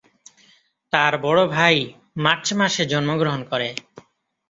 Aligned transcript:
তার 0.93 1.13
বড় 1.17 1.41
ভাই 1.47 1.75
মার্চ 2.17 2.47
মাসে 2.53 2.83
জন্মগ্রহণ 2.85 3.41
করে। 3.51 3.69